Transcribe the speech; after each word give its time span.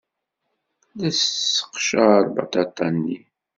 La 0.99 1.09
tesseqcar 1.15 2.19
lbaṭaṭa-nni. 2.27 3.17